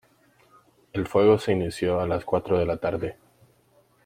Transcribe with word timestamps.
El 0.93 1.05
fuego 1.07 1.37
se 1.37 1.51
inició 1.51 1.99
a 1.99 2.07
las 2.07 2.25
cuatro 2.25 2.57
de 2.57 2.65
la 2.65 2.77
tarde. 2.77 3.17